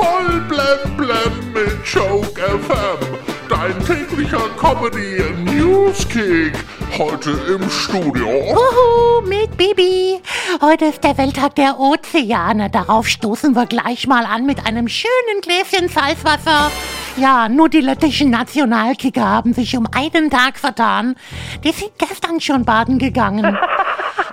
Voll 0.00 0.40
blem 0.48 0.96
blem 0.96 1.52
mit 1.52 1.84
Joke 1.84 2.40
FM. 2.40 3.18
Dein 3.50 3.78
täglicher 3.84 4.48
Comedy 4.58 5.22
Newskick. 5.44 6.54
Heute 6.96 7.32
im 7.46 7.68
Studio. 7.68 8.26
Uhu, 8.26 9.28
mit 9.28 9.54
Bibi. 9.58 10.18
Heute 10.62 10.86
ist 10.86 11.04
der 11.04 11.18
Welttag 11.18 11.54
der 11.56 11.78
Ozeane. 11.78 12.70
Darauf 12.70 13.08
stoßen 13.08 13.54
wir 13.54 13.66
gleich 13.66 14.06
mal 14.06 14.24
an 14.24 14.46
mit 14.46 14.66
einem 14.66 14.88
schönen 14.88 15.42
Gläschen 15.42 15.90
Salzwasser. 15.90 16.70
Ja, 17.18 17.50
nur 17.50 17.68
die 17.68 17.82
lettischen 17.82 18.30
Nationalkicker 18.30 19.28
haben 19.28 19.52
sich 19.52 19.76
um 19.76 19.86
einen 19.94 20.30
Tag 20.30 20.58
vertan. 20.58 21.14
Die 21.62 21.72
sind 21.72 21.90
gestern 21.98 22.40
schon 22.40 22.64
baden 22.64 22.98
gegangen. 22.98 23.58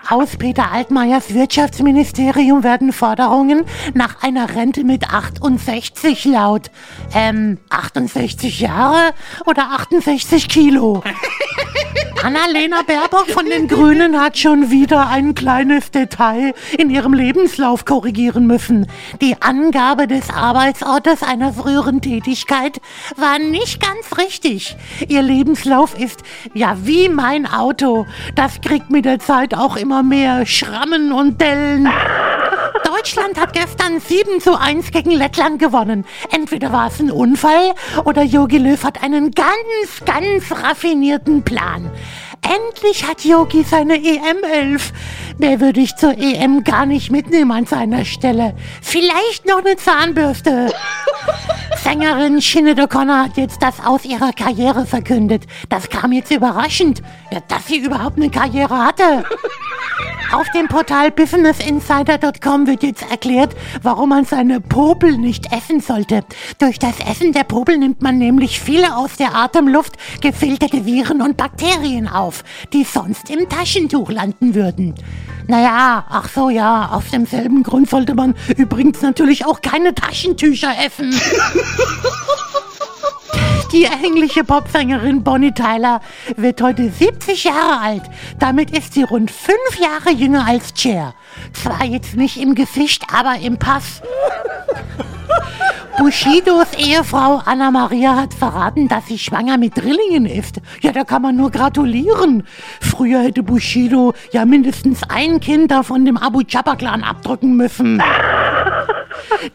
Aus 0.09 0.37
Peter 0.37 0.71
Altmaiers 0.71 1.33
Wirtschaftsministerium 1.33 2.63
werden 2.63 2.93
Forderungen 2.93 3.65
nach 3.93 4.23
einer 4.23 4.55
Rente 4.55 4.85
mit 4.85 5.09
68 5.09 6.23
laut. 6.23 6.71
Ähm, 7.13 7.57
68 7.69 8.61
Jahre 8.61 9.13
oder 9.45 9.71
68 9.71 10.47
Kilo? 10.47 11.03
Annalena 12.23 12.81
Baerbock 12.81 13.29
von 13.29 13.45
den 13.45 13.67
Grünen 13.67 14.19
hat 14.19 14.37
schon 14.37 14.71
wieder 14.71 15.07
ein 15.07 15.35
kleines 15.35 15.91
Detail 15.91 16.53
in 16.77 16.89
ihrem 16.89 17.13
Lebenslauf 17.13 17.85
korrigieren 17.85 18.47
müssen. 18.47 18.87
Die 19.21 19.41
Angabe 19.41 20.07
des 20.07 20.29
Arbeitsortes 20.29 21.21
einer 21.23 21.53
früheren 21.53 22.01
Tätigkeit 22.01 22.81
war 23.15 23.39
nicht 23.39 23.81
ganz 23.81 24.17
richtig. 24.17 24.75
Ihr 25.07 25.21
Lebenslauf 25.21 25.97
ist 25.97 26.21
ja 26.53 26.77
wie 26.83 27.07
mein 27.07 27.45
Auto. 27.45 28.07
Das 28.35 28.61
kriegt 28.61 28.89
mit 28.89 29.05
der 29.05 29.19
Zeit 29.19 29.53
auch 29.53 29.77
immer 29.77 30.01
mehr 30.01 30.45
Schrammen 30.45 31.11
und 31.11 31.39
Dellen. 31.39 31.87
Deutschland 32.97 33.39
hat 33.39 33.53
gestern 33.53 33.99
7 33.99 34.41
zu 34.41 34.59
1 34.59 34.89
gegen 34.89 35.11
Lettland 35.11 35.59
gewonnen. 35.59 36.03
Entweder 36.31 36.71
war 36.71 36.87
es 36.87 36.99
ein 36.99 37.11
Unfall 37.11 37.73
oder 38.05 38.23
Jogi 38.23 38.57
Löw 38.57 38.83
hat 38.83 39.03
einen 39.03 39.31
ganz, 39.31 40.03
ganz 40.03 40.51
raffinierten 40.51 41.43
Plan. 41.43 41.91
Endlich 42.41 43.07
hat 43.07 43.23
Yogi 43.23 43.63
seine 43.63 43.97
EM-Elf. 43.97 44.93
Der 45.37 45.59
würde 45.59 45.81
ich 45.81 45.95
zur 45.95 46.17
EM 46.17 46.63
gar 46.63 46.87
nicht 46.87 47.11
mitnehmen 47.11 47.51
an 47.51 47.65
seiner 47.67 48.03
Stelle. 48.03 48.55
Vielleicht 48.81 49.45
noch 49.45 49.59
eine 49.59 49.75
Zahnbürste. 49.75 50.73
Sängerin 51.83 52.41
Sinead 52.41 52.79
O'Connor 52.79 53.25
hat 53.25 53.37
jetzt 53.37 53.61
das 53.61 53.75
aus 53.85 54.05
ihrer 54.05 54.33
Karriere 54.33 54.87
verkündet. 54.87 55.43
Das 55.69 55.89
kam 55.89 56.13
jetzt 56.13 56.31
überraschend, 56.31 57.03
dass 57.47 57.67
sie 57.67 57.77
überhaupt 57.77 58.17
eine 58.17 58.31
Karriere 58.31 58.75
hatte. 58.75 59.23
Auf 60.31 60.49
dem 60.49 60.67
Portal 60.67 61.09
businessinsider.com 61.11 62.67
wird 62.67 62.83
jetzt 62.83 63.09
erklärt, 63.09 63.55
warum 63.81 64.09
man 64.09 64.25
seine 64.25 64.59
Popel 64.59 65.17
nicht 65.17 65.53
essen 65.53 65.79
sollte. 65.79 66.21
Durch 66.59 66.79
das 66.79 66.99
Essen 66.99 67.31
der 67.31 67.45
Popel 67.45 67.77
nimmt 67.77 68.01
man 68.01 68.17
nämlich 68.17 68.59
viele 68.59 68.97
aus 68.97 69.15
der 69.15 69.35
Atemluft 69.35 69.93
gefilterte 70.21 70.85
Viren 70.85 71.21
und 71.21 71.37
Bakterien 71.37 72.09
auf, 72.09 72.43
die 72.73 72.83
sonst 72.83 73.29
im 73.29 73.47
Taschentuch 73.47 74.11
landen 74.11 74.53
würden. 74.53 74.95
Naja, 75.47 76.05
ach 76.09 76.27
so 76.27 76.49
ja, 76.49 76.89
aus 76.91 77.05
demselben 77.11 77.63
Grund 77.63 77.89
sollte 77.89 78.13
man 78.13 78.35
übrigens 78.57 79.01
natürlich 79.01 79.45
auch 79.45 79.61
keine 79.61 79.95
Taschentücher 79.95 80.73
essen. 80.85 81.15
Die 83.71 83.83
englische 83.83 84.45
Popsängerin 84.45 85.23
Bonnie 85.23 85.51
Tyler 85.51 85.99
wird 86.37 86.61
heute 86.61 86.89
70 86.89 87.43
Jahre 87.43 87.81
alt. 87.81 88.03
Damit 88.39 88.71
ist 88.71 88.93
sie 88.93 89.03
rund 89.03 89.29
fünf 89.29 89.79
Jahre 89.79 90.15
jünger 90.15 90.45
als 90.47 90.73
Cher. 90.75 91.13
Zwar 91.51 91.83
jetzt 91.83 92.15
nicht 92.15 92.37
im 92.37 92.55
Gesicht, 92.55 93.03
aber 93.13 93.39
im 93.39 93.57
Pass. 93.57 94.01
Bushidos 95.97 96.67
Ehefrau 96.77 97.41
Anna 97.43 97.71
Maria 97.71 98.15
hat 98.15 98.33
verraten, 98.33 98.87
dass 98.87 99.07
sie 99.07 99.17
schwanger 99.17 99.57
mit 99.57 99.75
Drillingen 99.75 100.27
ist. 100.27 100.61
Ja, 100.81 100.91
da 100.91 101.03
kann 101.03 101.23
man 101.23 101.35
nur 101.35 101.49
gratulieren. 101.51 102.43
Früher 102.79 103.21
hätte 103.23 103.43
Bushido 103.43 104.13
ja 104.31 104.45
mindestens 104.45 105.01
ein 105.09 105.39
Kind 105.39 105.71
da 105.71 105.83
von 105.83 106.05
dem 106.05 106.15
Abu 106.15 106.43
Chapa-Clan 106.43 107.03
abdrücken 107.03 107.57
müssen. 107.57 108.01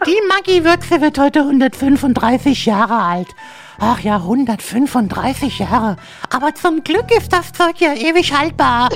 Die 0.06 0.18
Maggie 0.28 0.64
Würze 0.64 1.00
wird 1.00 1.18
heute 1.18 1.40
135 1.40 2.66
Jahre 2.66 2.94
alt. 2.94 3.28
Ach 3.78 4.00
ja, 4.00 4.16
135 4.16 5.58
Jahre. 5.58 5.96
Aber 6.30 6.54
zum 6.54 6.84
Glück 6.84 7.10
ist 7.16 7.32
das 7.32 7.52
Zeug 7.52 7.80
ja 7.80 7.94
ewig 7.94 8.32
haltbar. 8.32 8.88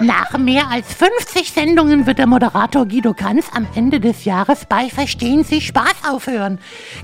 Nach 0.00 0.36
mehr 0.36 0.68
als 0.70 0.92
50 0.92 1.52
Sendungen 1.52 2.06
wird 2.06 2.18
der 2.18 2.26
Moderator 2.26 2.86
Guido 2.86 3.14
Kanz 3.14 3.46
am 3.54 3.66
Ende 3.76 4.00
des 4.00 4.24
Jahres 4.24 4.64
bei 4.68 4.88
Verstehen 4.88 5.44
Sie 5.44 5.60
Spaß 5.60 5.94
aufhören. 6.10 6.58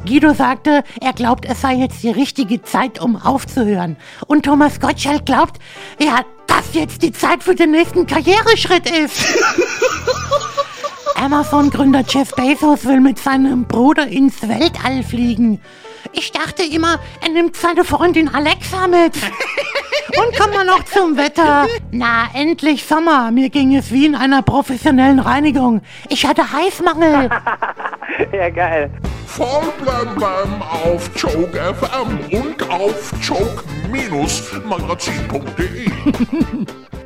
Guido 0.04 0.34
sagte, 0.34 0.82
er 1.00 1.12
glaubt, 1.12 1.44
es 1.44 1.60
sei 1.60 1.74
jetzt 1.74 2.02
die 2.02 2.10
richtige 2.10 2.62
Zeit, 2.62 3.00
um 3.00 3.16
aufzuhören. 3.16 3.96
Und 4.26 4.44
Thomas 4.44 4.80
Gottschalk 4.80 5.24
glaubt, 5.24 5.60
ja, 6.00 6.24
dass 6.48 6.74
jetzt 6.74 7.02
die 7.02 7.12
Zeit 7.12 7.44
für 7.44 7.54
den 7.54 7.70
nächsten 7.70 8.06
Karriereschritt 8.06 8.90
ist. 8.90 9.34
Amazon-Gründer 11.20 12.02
Jeff 12.08 12.34
Bezos 12.34 12.86
will 12.86 13.00
mit 13.00 13.18
seinem 13.18 13.64
Bruder 13.64 14.06
ins 14.06 14.40
Weltall 14.48 15.02
fliegen. 15.02 15.60
Ich 16.12 16.32
dachte 16.32 16.62
immer, 16.62 16.98
er 17.20 17.28
nimmt 17.28 17.56
seine 17.56 17.84
Freundin 17.84 18.34
Alexa 18.34 18.88
mit. 18.88 19.16
Und 20.16 20.34
kommen 20.38 20.54
wir 20.54 20.64
noch 20.64 20.82
zum 20.84 21.18
Wetter. 21.18 21.66
Na, 21.90 22.26
endlich 22.32 22.86
Sommer. 22.86 23.30
Mir 23.32 23.50
ging 23.50 23.76
es 23.76 23.92
wie 23.92 24.06
in 24.06 24.14
einer 24.14 24.40
professionellen 24.40 25.18
Reinigung. 25.18 25.82
Ich 26.08 26.24
hatte 26.26 26.50
Heißmangel. 26.52 27.28
Ja, 28.32 28.50
geil. 28.50 28.90
Voll 29.26 29.72
blem 29.80 30.14
blem 30.16 30.60
auf 30.62 31.08
Joke 31.16 31.56
FM 31.56 32.18
und 32.36 32.68
auf 32.68 33.12
joke-magazin.de. 33.22 35.90